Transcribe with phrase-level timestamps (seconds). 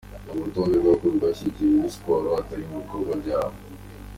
[0.29, 3.57] Uru rutonde rwakozwe hashingiwe uri siporo atari ku bikorwa byabo.